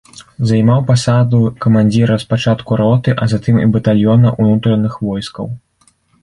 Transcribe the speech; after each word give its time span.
Займаў 0.51 0.79
пасаду 0.91 1.41
камандзіра 1.65 2.15
спачатку 2.23 2.71
роты, 2.81 3.15
а 3.23 3.29
затым 3.35 3.55
і 3.65 3.69
батальёна 3.77 4.33
ўнутраных 4.41 4.97
войскаў. 5.13 5.45